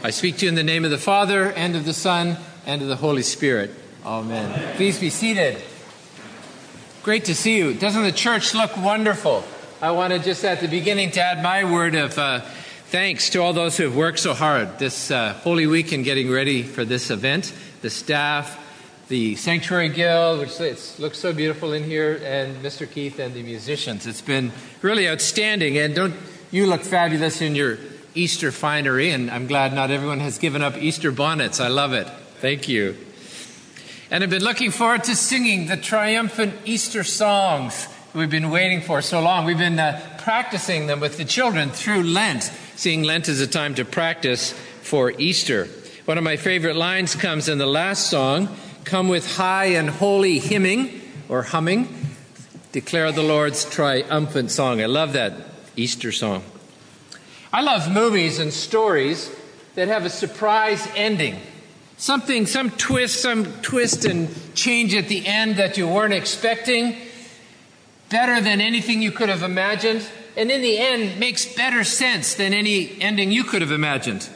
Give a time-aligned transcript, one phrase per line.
[0.00, 2.82] I speak to you in the name of the Father, and of the Son, and
[2.82, 3.72] of the Holy Spirit.
[4.06, 4.76] Amen.
[4.76, 5.60] Please be seated.
[7.02, 7.74] Great to see you.
[7.74, 9.42] Doesn't the church look wonderful?
[9.82, 12.42] I wanted just at the beginning to add my word of uh,
[12.86, 16.30] thanks to all those who have worked so hard this uh, Holy Week in getting
[16.30, 17.52] ready for this event,
[17.82, 18.56] the staff,
[19.08, 20.60] the Sanctuary Guild, which
[21.00, 22.88] looks so beautiful in here, and Mr.
[22.88, 24.06] Keith and the musicians.
[24.06, 26.14] It's been really outstanding, and don't
[26.52, 27.78] you look fabulous in your
[28.14, 31.60] Easter finery, and I'm glad not everyone has given up Easter bonnets.
[31.60, 32.08] I love it.
[32.40, 32.96] Thank you.
[34.10, 39.02] And I've been looking forward to singing the triumphant Easter songs we've been waiting for
[39.02, 39.44] so long.
[39.44, 42.44] We've been uh, practicing them with the children through Lent,
[42.74, 44.52] seeing Lent as a time to practice
[44.82, 45.68] for Easter.
[46.04, 48.48] One of my favorite lines comes in the last song
[48.84, 51.94] Come with high and holy hymning or humming,
[52.72, 54.80] declare the Lord's triumphant song.
[54.80, 55.34] I love that
[55.76, 56.42] Easter song.
[57.52, 59.34] I love movies and stories
[59.74, 61.40] that have a surprise ending.
[61.96, 66.96] Something, some twist, some twist and change at the end that you weren't expecting.
[68.10, 70.06] Better than anything you could have imagined.
[70.36, 74.28] And in the end, makes better sense than any ending you could have imagined.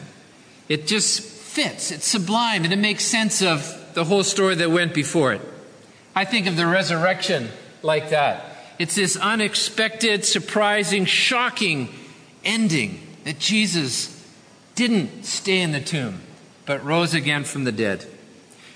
[0.69, 4.95] It just fits, it's sublime, and it makes sense of the whole story that went
[4.95, 5.43] before it.
[6.15, 7.49] I think of the resurrection
[7.83, 8.45] like that.
[8.79, 11.91] It's this unexpected, surprising, shocking
[12.45, 14.19] ending that Jesus
[14.75, 16.21] didn't stay in the tomb,
[16.67, 18.07] but rose again from the dead.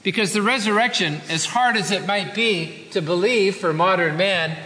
[0.02, 4.56] Because the resurrection, as hard as it might be to believe for modern man,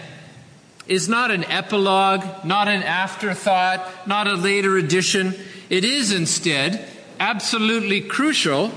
[0.86, 5.34] is not an epilogue, not an afterthought, not a later addition.
[5.70, 6.86] It is instead
[7.18, 8.72] absolutely crucial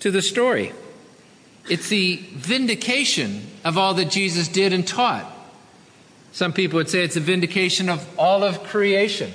[0.00, 0.72] to the story.
[1.68, 5.30] It's the vindication of all that Jesus did and taught.
[6.32, 9.32] Some people would say it's a vindication of all of creation.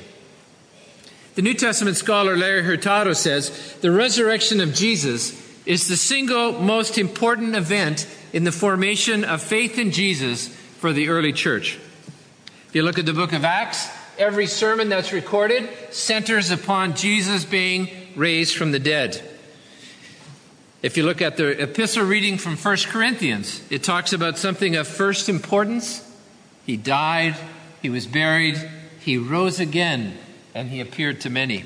[1.36, 6.98] The New Testament scholar Larry Hurtado says the resurrection of Jesus is the single most
[6.98, 11.80] important event in the formation of faith in Jesus for the early church.
[12.68, 17.46] If you look at the book of Acts, every sermon that's recorded centers upon Jesus
[17.46, 19.22] being raised from the dead.
[20.84, 24.88] If you look at the epistle reading from 1 Corinthians, it talks about something of
[24.88, 26.08] first importance
[26.66, 27.36] he died,
[27.82, 28.58] he was buried,
[29.00, 30.18] he rose again,
[30.56, 31.66] and he appeared to many.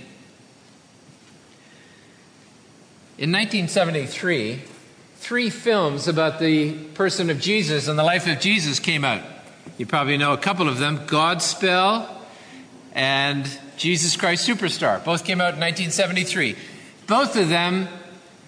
[3.17, 4.61] In 1973,
[5.15, 9.23] three films about the person of Jesus and the life of Jesus came out.
[9.77, 12.07] You probably know a couple of them Godspell
[12.93, 13.47] and
[13.77, 15.03] Jesus Christ Superstar.
[15.03, 16.55] Both came out in 1973.
[17.07, 17.87] Both of them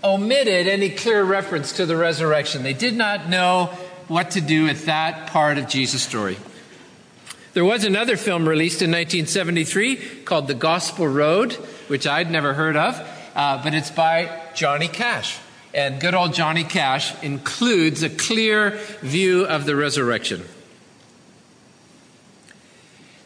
[0.04, 2.64] omitted any clear reference to the resurrection.
[2.64, 3.72] They did not know
[4.10, 6.38] what to do with that part of Jesus' story.
[7.54, 11.54] There was another film released in 1973 called The Gospel Road,
[11.88, 13.00] which I'd never heard of,
[13.36, 15.38] uh, but it's by Johnny Cash.
[15.74, 18.72] And good old Johnny Cash includes a clear
[19.02, 20.44] view of the resurrection.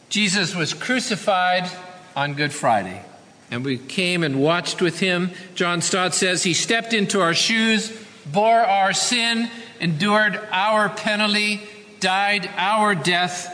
[0.10, 1.70] Jesus was crucified
[2.16, 3.02] on Good Friday,
[3.50, 5.32] and we came and watched with him.
[5.56, 7.92] John Stott says he stepped into our shoes,
[8.26, 11.62] bore our sin, endured our penalty,
[12.00, 13.50] died our death,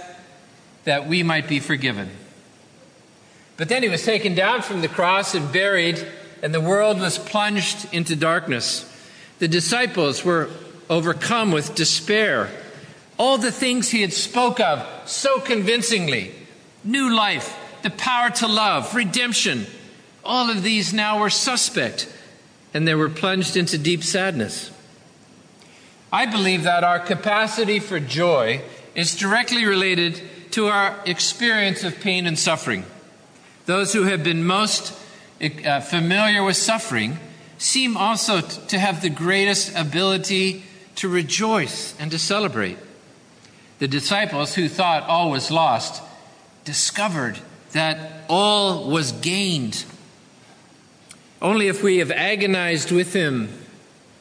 [0.84, 2.10] that we might be forgiven.
[3.58, 6.06] But then he was taken down from the cross and buried,
[6.42, 8.86] and the world was plunged into darkness.
[9.40, 10.50] The disciples were
[10.90, 12.50] overcome with despair.
[13.18, 16.32] All the things he had spoke of so convincingly
[16.84, 19.66] new life, the power to love, redemption
[20.24, 22.08] all of these now were suspect,
[22.74, 24.72] and they were plunged into deep sadness.
[26.12, 28.62] I believe that our capacity for joy
[28.96, 30.20] is directly related
[30.52, 32.86] to our experience of pain and suffering.
[33.66, 34.98] Those who have been most
[35.42, 37.20] uh, familiar with suffering
[37.60, 40.64] seem also t- to have the greatest ability
[40.96, 42.78] to rejoice and to celebrate.
[43.78, 46.02] The disciples who thought all was lost
[46.66, 47.38] discovered
[47.74, 49.86] that all was gained.
[51.42, 53.50] Only if we have agonized with him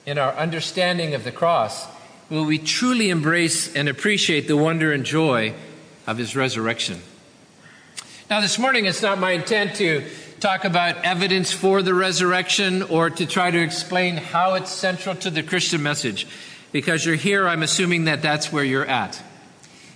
[0.09, 1.87] in our understanding of the cross
[2.31, 5.53] will we truly embrace and appreciate the wonder and joy
[6.07, 7.03] of his resurrection.
[8.31, 10.09] Now, this morning, it's not my intent to
[10.41, 15.29] talk about evidence for the resurrection or to try to explain how it's central to
[15.29, 16.27] the Christian message.
[16.73, 19.23] Because you're here, I'm assuming that that's where you're at.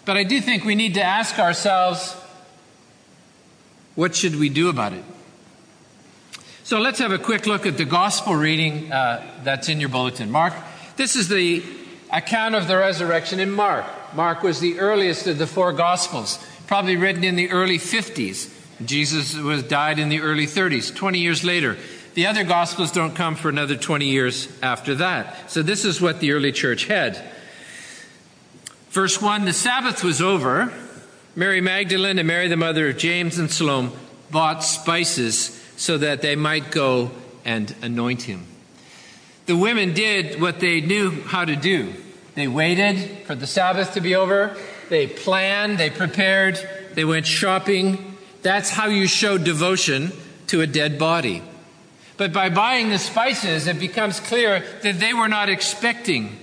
[0.04, 2.14] But I do think we need to ask ourselves
[3.94, 5.04] what should we do about it?
[6.72, 10.30] So let's have a quick look at the gospel reading uh, that's in your bulletin.
[10.30, 10.54] Mark,
[10.96, 11.62] this is the
[12.10, 13.84] account of the resurrection in Mark.
[14.14, 18.50] Mark was the earliest of the four Gospels, probably written in the early 50s.
[18.86, 20.96] Jesus was died in the early 30s.
[20.96, 21.76] 20 years later,
[22.14, 25.50] The other Gospels don't come for another 20 years after that.
[25.50, 27.22] So this is what the early church had.
[28.88, 30.72] Verse 1 The Sabbath was over.
[31.36, 33.92] Mary Magdalene and Mary, the mother of James and Salome,
[34.30, 37.10] bought spices so that they might go
[37.44, 38.46] and anoint him.
[39.46, 41.92] The women did what they knew how to do.
[42.34, 44.56] They waited for the Sabbath to be over.
[44.88, 46.60] They planned, they prepared,
[46.94, 48.16] they went shopping.
[48.42, 50.12] That's how you show devotion
[50.48, 51.42] to a dead body.
[52.16, 56.38] But by buying the spices, it becomes clear that they were not expecting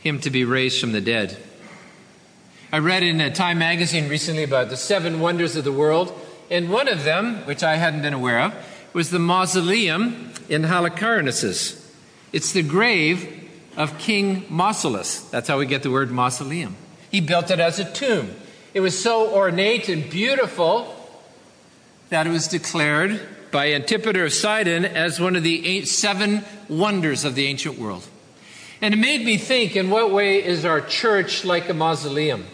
[0.00, 1.36] him to be raised from the dead.
[2.70, 6.12] I read in a Time magazine recently about the seven wonders of the world,
[6.50, 8.54] and one of them, which I hadn't been aware of,
[8.92, 11.84] was the mausoleum in Halicarnassus.
[12.32, 15.30] It's the grave of King Mausolus.
[15.30, 16.76] That's how we get the word mausoleum.
[17.10, 18.34] He built it as a tomb.
[18.74, 20.94] It was so ornate and beautiful
[22.08, 27.24] that it was declared by Antipater of Sidon as one of the eight, seven wonders
[27.24, 28.06] of the ancient world.
[28.80, 32.46] And it made me think in what way is our church like a mausoleum?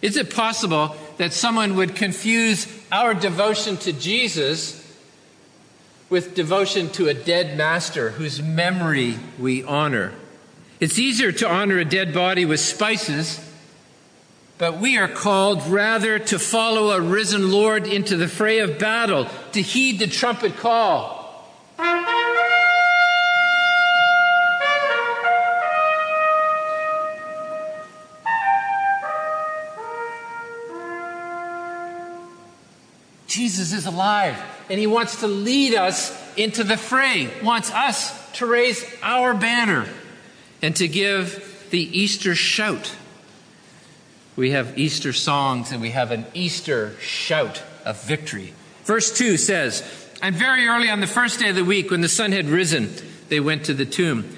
[0.00, 4.76] Is it possible that someone would confuse our devotion to Jesus
[6.08, 10.14] with devotion to a dead master whose memory we honor?
[10.80, 13.44] It's easier to honor a dead body with spices,
[14.58, 19.28] but we are called rather to follow a risen Lord into the fray of battle,
[19.52, 21.17] to heed the trumpet call.
[33.38, 34.36] Jesus is alive
[34.68, 39.86] and he wants to lead us into the fray, wants us to raise our banner
[40.60, 42.96] and to give the Easter shout.
[44.34, 48.54] We have Easter songs and we have an Easter shout of victory.
[48.82, 49.84] Verse 2 says,
[50.20, 52.92] And very early on the first day of the week, when the sun had risen,
[53.28, 54.36] they went to the tomb.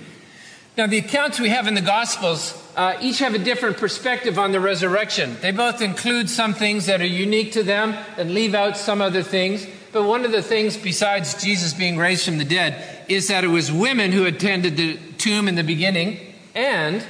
[0.76, 4.52] Now, the accounts we have in the Gospels uh, each have a different perspective on
[4.52, 5.37] the resurrection.
[5.40, 9.22] They both include some things that are unique to them and leave out some other
[9.22, 9.67] things.
[9.93, 13.49] But one of the things, besides Jesus being raised from the dead, is that it
[13.49, 16.19] was women who attended the tomb in the beginning,
[16.55, 17.05] and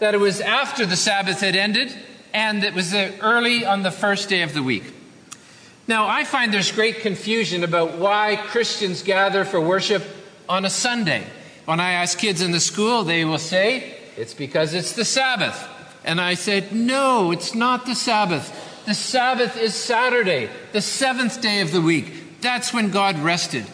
[0.00, 1.94] that it was after the Sabbath had ended,
[2.34, 4.92] and it was early on the first day of the week.
[5.88, 10.04] Now, I find there's great confusion about why Christians gather for worship
[10.48, 11.24] on a Sunday.
[11.64, 15.68] When I ask kids in the school, they will say, it's because it's the Sabbath.
[16.04, 18.84] And I said, No, it's not the Sabbath.
[18.86, 22.40] The Sabbath is Saturday, the seventh day of the week.
[22.40, 23.66] That's when God rested.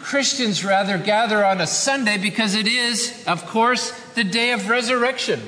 [0.00, 5.40] Christians rather gather on a Sunday because it is, of course, the day of resurrection.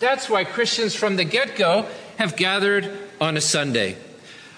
[0.00, 1.86] That's why Christians from the get go
[2.18, 2.90] have gathered
[3.20, 3.96] on a Sunday.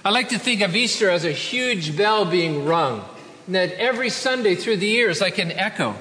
[0.04, 3.04] I like to think of Easter as a huge bell being rung,
[3.46, 5.94] and that every Sunday through the year is like an echo.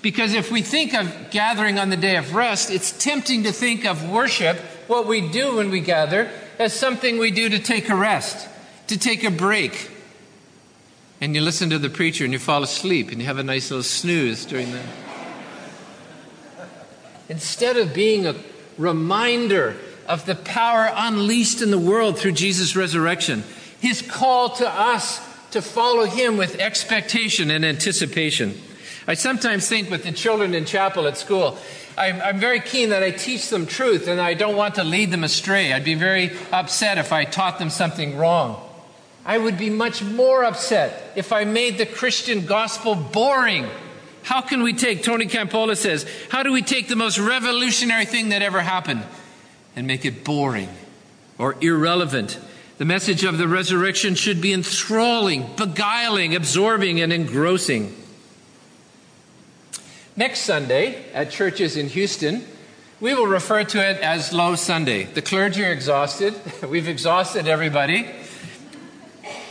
[0.00, 3.84] Because if we think of gathering on the day of rest, it's tempting to think
[3.84, 4.56] of worship,
[4.86, 8.48] what we do when we gather, as something we do to take a rest,
[8.88, 9.90] to take a break.
[11.20, 13.70] And you listen to the preacher and you fall asleep and you have a nice
[13.70, 14.80] little snooze during the.
[17.28, 18.36] Instead of being a
[18.78, 23.42] reminder of the power unleashed in the world through Jesus' resurrection,
[23.80, 28.58] his call to us to follow him with expectation and anticipation.
[29.08, 31.56] I sometimes think with the children in chapel at school,
[31.96, 35.10] I'm, I'm, very keen that I teach them truth and I don't want to lead
[35.10, 35.72] them astray.
[35.72, 38.62] I'd be very upset if I taught them something wrong.
[39.24, 43.66] I would be much more upset if I made the Christian gospel boring.
[44.24, 48.28] How can we take, Tony Campolo says, how do we take the most revolutionary thing
[48.28, 49.02] that ever happened
[49.74, 50.68] and make it boring
[51.38, 52.38] or irrelevant?
[52.76, 57.97] The message of the resurrection should be enthralling, beguiling, absorbing, and engrossing.
[60.18, 62.44] Next Sunday at churches in Houston,
[62.98, 65.04] we will refer to it as Low Sunday.
[65.04, 66.34] The clergy are exhausted.
[66.68, 68.04] We've exhausted everybody.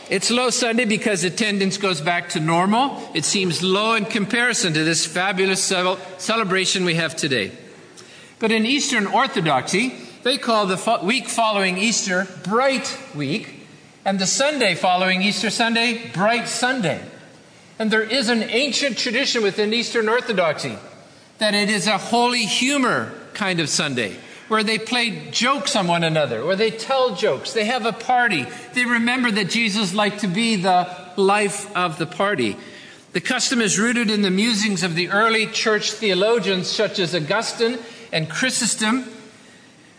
[0.10, 3.02] It's low Sunday because attendance goes back to normal.
[3.14, 7.54] It seems low in comparison to this fabulous celebration we have today.
[8.40, 13.68] But in Eastern Orthodoxy, they call the week following Easter Bright Week,
[14.04, 17.02] and the Sunday following Easter Sunday Bright Sunday.
[17.80, 20.78] And there is an ancient tradition within Eastern Orthodoxy
[21.38, 24.18] that it is a holy humor kind of Sunday
[24.48, 28.46] where they play jokes on one another, where they tell jokes, they have a party,
[28.74, 32.56] they remember that Jesus liked to be the life of the party.
[33.12, 37.78] The custom is rooted in the musings of the early church theologians such as Augustine
[38.12, 39.06] and Chrysostom,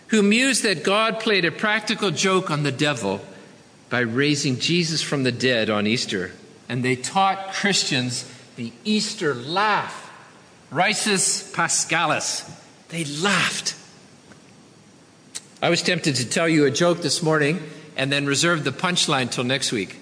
[0.08, 3.20] who mused that God played a practical joke on the devil
[3.90, 6.32] by raising Jesus from the dead on Easter.
[6.68, 10.04] And they taught Christians the Easter laugh.
[10.72, 12.50] Risus Paschalis.
[12.88, 13.75] They laughed.
[15.62, 17.62] I was tempted to tell you a joke this morning
[17.96, 19.96] and then reserve the punchline till next week.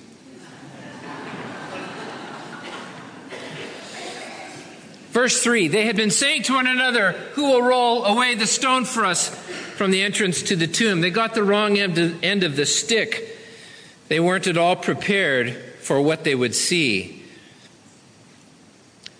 [5.11, 8.85] Verse 3 They had been saying to one another, Who will roll away the stone
[8.85, 9.29] for us
[9.77, 11.01] from the entrance to the tomb?
[11.01, 13.35] They got the wrong end of the stick.
[14.09, 15.57] They weren't at all prepared
[15.87, 17.23] for what they would see.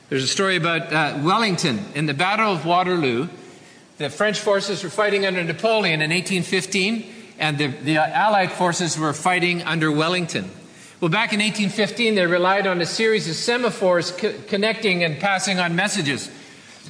[0.09, 3.29] There's a story about uh, Wellington in the Battle of Waterloo.
[3.99, 7.07] The French forces were fighting under Napoleon in 1815,
[7.39, 10.51] and the, the Allied forces were fighting under Wellington.
[11.01, 15.61] Well, back in 1815, they relied on a series of semaphores co- connecting and passing
[15.61, 16.33] on messages.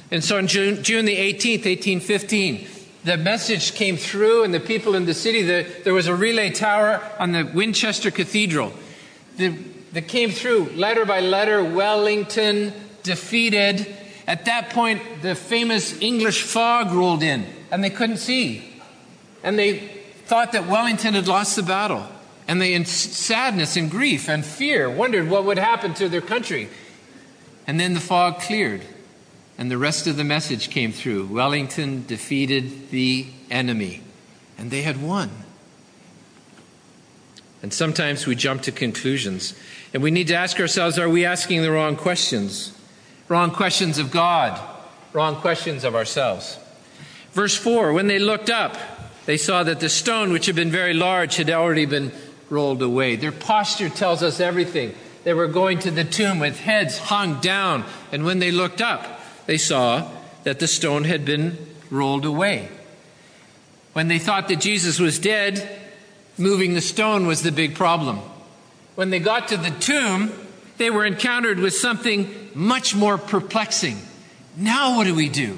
[0.09, 2.67] And so on June, June, the 18th, 1815,
[3.03, 6.49] the message came through, and the people in the city, the, there was a relay
[6.49, 8.73] tower on the Winchester Cathedral
[9.37, 13.87] that came through letter by letter Wellington defeated.
[14.27, 18.63] At that point, the famous English fog rolled in, and they couldn't see.
[19.43, 19.77] And they
[20.25, 22.05] thought that Wellington had lost the battle.
[22.47, 26.69] And they, in sadness and grief and fear, wondered what would happen to their country.
[27.65, 28.81] And then the fog cleared,
[29.57, 31.27] and the rest of the message came through.
[31.27, 34.01] Wellington defeated the enemy,
[34.57, 35.29] and they had won.
[37.61, 39.53] And sometimes we jump to conclusions.
[39.93, 42.77] And we need to ask ourselves are we asking the wrong questions?
[43.27, 44.59] Wrong questions of God,
[45.11, 46.57] wrong questions of ourselves.
[47.31, 48.77] Verse 4 When they looked up,
[49.25, 52.11] they saw that the stone, which had been very large, had already been
[52.49, 53.15] rolled away.
[53.15, 54.95] Their posture tells us everything.
[55.25, 59.19] They were going to the tomb with heads hung down, and when they looked up,
[59.45, 60.09] they saw
[60.43, 61.57] that the stone had been
[61.89, 62.69] rolled away.
[63.91, 65.67] When they thought that Jesus was dead,
[66.37, 68.19] moving the stone was the big problem.
[68.95, 70.31] When they got to the tomb,
[70.77, 73.97] they were encountered with something much more perplexing.
[74.55, 75.57] Now, what do we do?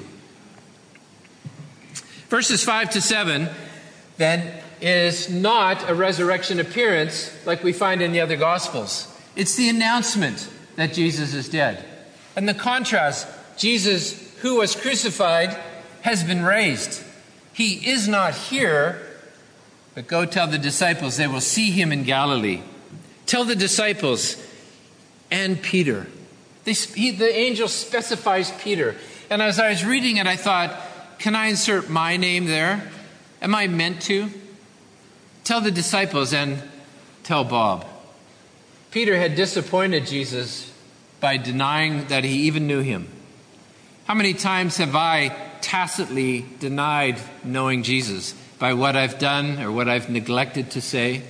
[2.28, 3.48] Verses 5 to 7
[4.16, 9.06] then is not a resurrection appearance like we find in the other Gospels.
[9.36, 11.84] It's the announcement that Jesus is dead.
[12.36, 15.58] And the contrast Jesus, who was crucified,
[16.02, 17.02] has been raised.
[17.52, 19.00] He is not here,
[19.94, 22.62] but go tell the disciples they will see him in Galilee.
[23.26, 24.36] Tell the disciples
[25.30, 26.06] and Peter.
[26.64, 28.96] They, he, the angel specifies Peter.
[29.30, 30.76] And as I was reading it, I thought,
[31.18, 32.90] can I insert my name there?
[33.42, 34.30] Am I meant to?
[35.44, 36.62] Tell the disciples and
[37.22, 37.86] tell Bob.
[38.90, 40.72] Peter had disappointed Jesus
[41.20, 43.08] by denying that he even knew him.
[44.06, 45.28] How many times have I
[45.60, 51.22] tacitly denied knowing Jesus by what I've done or what I've neglected to say?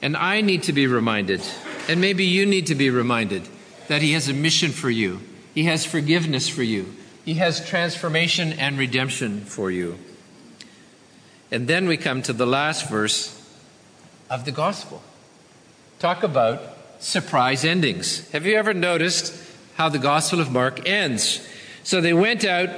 [0.00, 1.42] And I need to be reminded,
[1.88, 3.46] and maybe you need to be reminded,
[3.88, 5.20] that He has a mission for you.
[5.52, 6.94] He has forgiveness for you.
[7.24, 9.98] He has transformation and redemption for you.
[11.50, 13.34] And then we come to the last verse
[14.30, 15.02] of the gospel.
[15.98, 16.62] Talk about
[17.00, 18.30] surprise endings.
[18.30, 19.34] Have you ever noticed
[19.74, 21.44] how the gospel of Mark ends?
[21.82, 22.70] So they went out,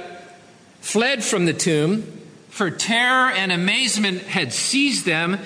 [0.79, 2.20] fled from the tomb,
[2.61, 5.39] for terror and amazement had seized them,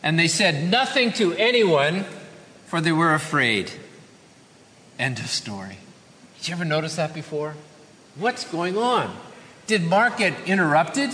[0.00, 2.04] and they said nothing to anyone,
[2.66, 3.68] for they were afraid.
[4.96, 5.78] End of story.
[6.38, 7.56] Did you ever notice that before?
[8.14, 9.12] What's going on?
[9.66, 11.10] Did Mark get interrupted?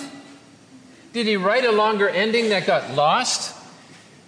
[1.15, 3.57] Did he write a longer ending that got lost?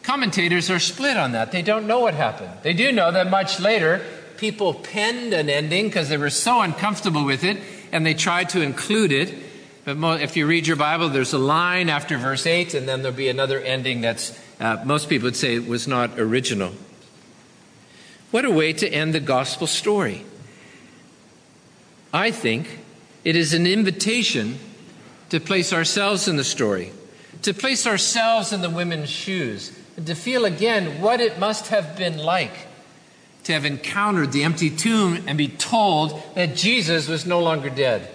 [0.03, 1.53] Commentators are split on that.
[1.53, 2.53] They don't know what happened.
[2.63, 4.03] They do know that much later,
[4.39, 7.59] people penned an ending because they were so uncomfortable with it
[7.93, 9.50] and they tried to include it.
[9.95, 13.17] But if you read your Bible, there's a line after verse 8, and then there'll
[13.17, 16.73] be another ending that's, uh, most people would say, was not original.
[18.31, 20.25] What a way to end the gospel story.
[22.13, 22.79] I think
[23.25, 24.59] it is an invitation
[25.31, 26.93] to place ourselves in the story,
[27.43, 31.97] to place ourselves in the women's shoes, and to feel again what it must have
[31.97, 32.69] been like
[33.45, 38.09] to have encountered the empty tomb and be told that Jesus was no longer dead.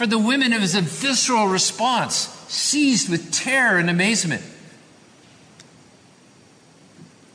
[0.00, 2.14] For the women, it was a visceral response,
[2.48, 4.42] seized with terror and amazement.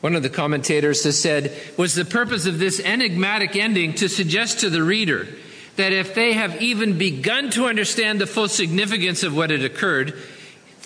[0.02, 4.62] One of the commentators has said, was the purpose of this enigmatic ending to suggest
[4.62, 5.28] to the reader
[5.76, 10.16] that if they have even begun to understand the full significance of what had occurred,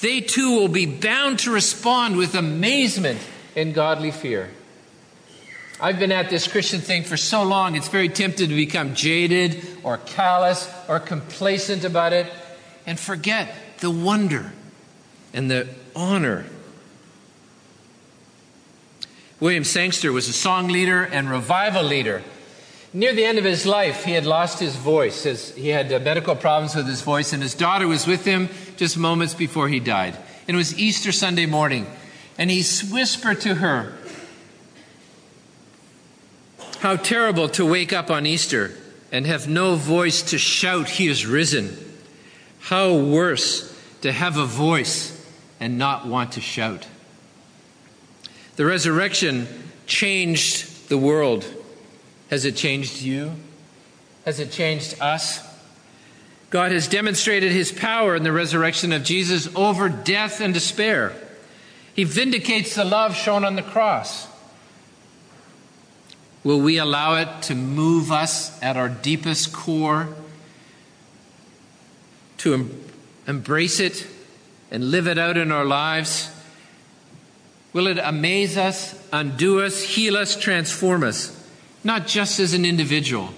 [0.02, 3.22] they too will be bound to respond with amazement
[3.56, 4.50] and godly fear.
[5.82, 9.66] I've been at this Christian thing for so long, it's very tempting to become jaded
[9.84, 12.32] or callous or complacent about it
[12.86, 14.52] and forget the wonder
[15.34, 16.46] and the honor.
[19.40, 22.24] William Sangster was a song leader and revival leader.
[22.92, 25.26] Near the end of his life, he had lost his voice.
[25.26, 28.50] As he had uh, medical problems with his voice, and his daughter was with him
[28.76, 30.18] just moments before he died.
[30.48, 31.86] And it was Easter Sunday morning,
[32.38, 33.94] and he whispered to her,
[36.80, 38.72] How terrible to wake up on Easter
[39.12, 41.78] and have no voice to shout, He is risen.
[42.60, 45.16] How worse to have a voice
[45.60, 46.88] and not want to shout.
[48.56, 49.48] The resurrection
[49.88, 51.46] changed the world.
[52.30, 53.34] Has it changed you?
[54.24, 55.46] Has it changed us?
[56.50, 61.14] God has demonstrated his power in the resurrection of Jesus over death and despair.
[61.94, 64.29] He vindicates the love shown on the cross.
[66.44, 70.10] Will we allow it to move us at our deepest core,
[72.38, 72.84] to em-
[73.28, 74.08] embrace it
[74.72, 76.32] and live it out in our lives?
[77.74, 81.36] Will it amaze us, undo us, heal us, transform us?
[81.84, 83.30] Not just as an individual,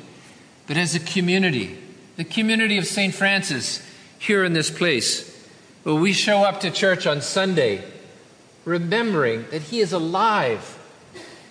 [0.67, 1.77] but as a community.
[2.17, 3.13] The community of St.
[3.13, 3.85] Francis
[4.19, 5.27] here in this place.
[5.83, 7.83] Will we show up to church on Sunday
[8.63, 10.77] remembering that He is alive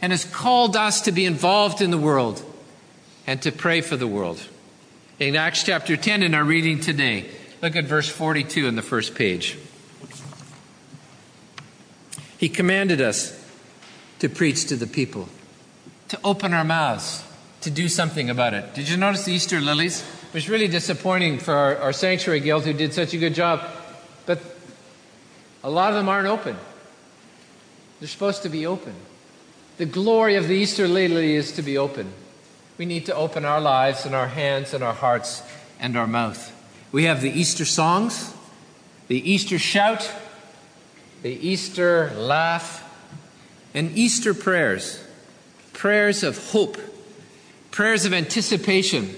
[0.03, 2.43] and has called us to be involved in the world
[3.27, 4.41] and to pray for the world?
[5.19, 7.29] In Acts chapter 10, in our reading today,
[7.63, 9.59] look at verse 42 in the first page.
[12.39, 13.39] He commanded us
[14.21, 15.29] to preach to the people,
[16.09, 17.23] to open our mouths,
[17.61, 18.73] to do something about it.
[18.73, 20.01] Did you notice the Easter lilies?
[20.01, 23.69] It was really disappointing for our, our sanctuary guild who did such a good job,
[24.25, 24.41] but
[25.63, 26.57] a lot of them aren't open.
[27.99, 28.95] They're supposed to be open.
[29.81, 32.13] The glory of the Easter lily is to be open.
[32.77, 35.43] We need to open our lives and our hands and our hearts
[35.79, 36.53] and our mouth.
[36.93, 38.35] We have the Easter songs,
[39.09, 40.13] the Easter shout,
[41.23, 42.85] the Easter laugh,
[43.73, 45.03] and Easter prayers,
[45.73, 46.77] prayers of hope,
[47.71, 49.15] prayers of anticipation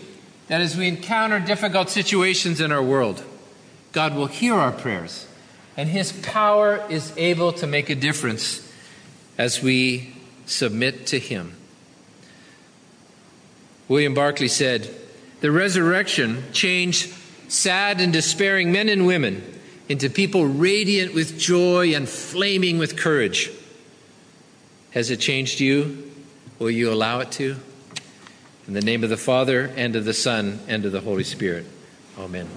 [0.47, 3.25] that as we encounter difficult situations in our world,
[3.91, 5.27] God will hear our prayers,
[5.77, 8.73] and His power is able to make a difference
[9.37, 10.15] as we
[10.47, 11.57] submit to Him.
[13.89, 14.89] William Barclay said,
[15.41, 17.13] The resurrection changed
[17.49, 19.43] sad and despairing men and women
[19.89, 23.51] into people radiant with joy and flaming with courage.
[24.93, 26.11] Has it changed you?
[26.59, 27.57] Will you allow it to?
[28.67, 31.67] In the name of the Father, and of the Son, and of the Holy Spirit.
[32.19, 32.49] Amen.